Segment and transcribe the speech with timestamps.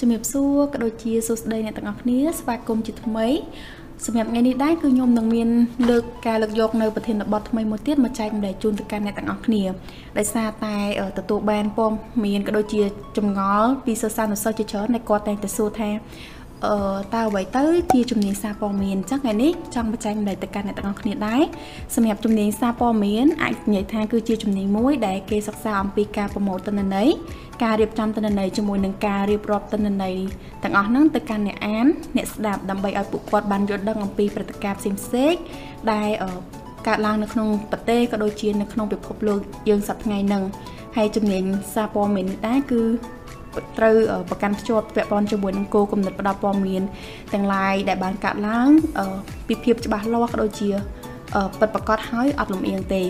[0.00, 3.26] ជំរាបសួរក៏ដូចជាសួស្តីអ្នកទាំងអស់គ្នាស្វាគមន៍ជាថ្មី
[4.06, 5.48] សម្រាប់ថ្ងៃនេះដែរគឺខ្ញុំនឹងមាន
[5.90, 9.62] លើកការលើកយកនៅប្រធានបទថ្មីមួយទៀតមកចែកម្លែកជូនទៅកាន់អ្នកទាំងអស់គ្នា
[10.18, 10.76] ដោយសារតែ
[11.18, 12.82] ទទួលបានព័ត៌មានក៏ដូចជា
[13.16, 15.90] ចម្ងល់ពីសិស្សានុសិស្សជាច្រើនដែលគាត់តែងតែសួរថា
[16.66, 16.76] អឺ
[17.14, 21.42] តើអ្វីទៅជាជំនាញសារព័ត៌មានអញ្ចឹងថ្ងៃនេះចង់បញ្ចេញម្លេចទៅកាន់អ្នកទាំងអស់គ្នាដែរ
[21.94, 27.08] សម្រាប់ជំនាញសារព័ត៌មានអាចនិយាយថាគឺជាជំនាញមួយដែលគេសិក្សាអំពីការប្រមូលទិន្នន័យ
[27.62, 30.14] ការរៀបចំទិន្នន័យជាមួយនឹងការរៀបរាប់ទិន្នន័យ
[30.62, 35.40] ទាំងអស់ហ្នឹងទៅកាន់អ្នកអានអ្នកស្ដាប់ដើម្បីឲ្យពួកគាត់បានយល់ដឹងអំពីព្រឹត្តិការណ៍ផ្សេងៗ
[35.92, 36.10] ដែល
[36.86, 40.42] កើតឡើងនៅក្នុងប្រទេសក៏ដូចជានៅក្នុងពិភពលោកយើងសប្តាហ៍ថ្ងៃហ្នឹង
[40.96, 42.82] ហើយជំនាញសារព័ត៌មាននេះដែរគឺ
[43.78, 43.94] ត្រូវ
[44.30, 46.82] ប្រកាន់ភ្ជាប់ពាក់ព័ន្ធជាមួយនឹងគោលគំនិតផ្ដល់ព័ត៌មាន
[47.32, 48.70] ទាំងឡាយដែលបានកាត់ឡើង
[49.48, 50.70] ពីភាពច្បាស់លាស់ក៏ដូចជា
[51.58, 53.02] ពិតប្រាកដហើយអត់លំអៀងទេ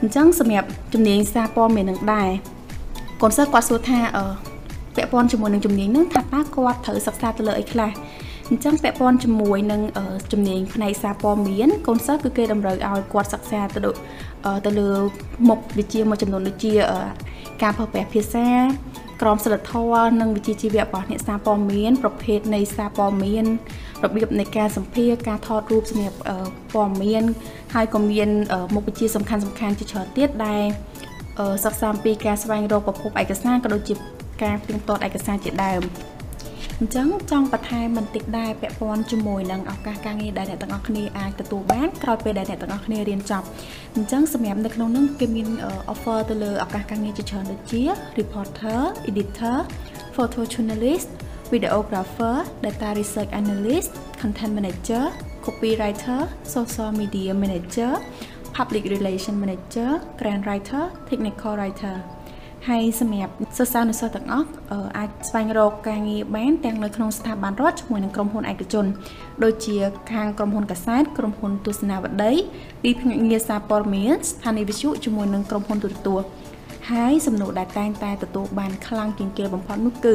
[0.00, 2.28] អញ្ចឹងសម្រាប់ជំនាញសារព័ត៌មាននឹងដែរ
[3.22, 4.00] កូនសិស្សគាត់សួរថា
[4.96, 7.90] ពាក់ព័ន្ធជាមួយនឹងជំនាញហ្នឹងថាតើគាត់ត្រូវសិក្សាទៅលើអីខ្លះ
[8.50, 9.80] អញ្ចឹងពាក់ព័ន្ធជាមួយនឹង
[10.32, 13.80] ជំនាញផ្នែកសារព័ត៌មានកូនសិស្សគឺគេតម្រូវឲ្យគាត់សិក្សាទៅ
[14.66, 14.88] ទៅលើ
[15.48, 16.72] មុខវិជ្ជាមួយចំនួនដូចជា
[17.62, 18.48] ការប្រើប្រាស់ភាសា
[19.22, 23.44] ក្រមសីលធម៌និងវិជ្ជាជីវៈរបស់អ្នកសារព័ត៌មាន ប្រភេទនៃសារព័ត៌មាន
[24.04, 26.18] របៀបនៃការសម្ភាសការថតរូបសម្រាប់
[26.74, 27.22] ព័ត៌មាន
[27.74, 28.28] ហើយក៏មាន
[28.74, 30.62] មុខវិជ្ជាសំខាន់សំខាន់ជាច្រើនទៀតដែល
[31.64, 33.94] សិក្សាអំពីការស្វែងរកប្រភពឯកសារក៏ដូចជា
[34.42, 35.82] ការផ្ទៀងផ្ទាត់ឯកសារជាដើម
[36.82, 43.46] អញ្ចឹងចង់បន្ថែមបន្តិចដែរពាក់ព័ន្ធជាមួយនឹងឱកាសការងារដែលអ្នកទាំងអស់គ្នាអាចទទួលបានក្រោយពេលដែលអ្នកទាំងអស់គ្នារៀនចប់
[43.96, 45.48] អញ្ចឹងសម្រាប់នៅក្នុងនោះគេមាន
[45.92, 47.82] offer ទៅលើឱកាសការងារជាច្រើនដូចជា
[48.18, 48.80] reporter
[49.10, 49.58] editor
[50.14, 51.08] photojournalist
[51.52, 55.04] videographer data research analyst content manager
[55.44, 56.20] copywriter
[56.54, 57.92] social media manager
[58.56, 61.96] public relation manager grant writer technical writer
[62.68, 64.48] ហើយសម្រាប់សិស្សានុសិស្សទាំងអស់
[64.98, 68.86] អាចស្វែងរកការងារបានទាំងនៅក្នុងស្ថាប័នរដ្ឋជាមួយនឹងក្រុមហ៊ុនឯកជន
[69.44, 69.76] ដូចជា
[70.12, 72.32] ខាងក្រុមហ៊ុនកាសែតក្រុមហ៊ុនទស្សនាវដ្តី
[72.84, 76.28] ទីភ្នាក់ងារសារព័ត៌មានស្ថានីយវិទ្យុជាមួយនឹងក្រុមហ៊ុនទូរទស្សន៍
[76.90, 80.14] ហើយសំណួរដែលតែងតែទទួលបានខ្លាំងជាងគេបំផុតនោះគឺ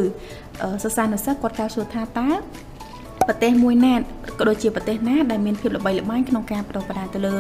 [0.83, 2.29] សិស្សានុសិស្សគាត់កៅសួរថាតើ
[3.27, 7.35] ប្រទេសមួយណាក៏ដូចជាប្រទេសណាដែលមានភាពល្បីល្បាញក្នុងការបដិបត្តិទៅលើ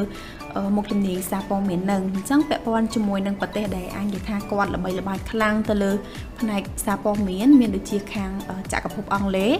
[0.75, 5.91] មុខជំនាញសារព័ត៌មាននឹងអញ្ចឹងពាក់ព័ន្ធជាមួយនឹងប្រទេសដែលអាចនិយាយថាគាត់ល្បីល្បាញខ្លាំងទៅលើ
[6.39, 8.31] ផ្នែកសារព័ត៌មានមានដូចជាខាង
[8.71, 9.51] ចក្រភពអង់គ្លេស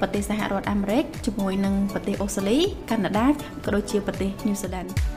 [0.00, 2.58] ប្រទេសសហរដ្ឋអាមេរិកជាមួយនឹងប្រទេសអូស្ត្រាលី
[2.90, 5.15] កាណាដាក៏ដូចជាប្រទេសញូហ្សេឡង់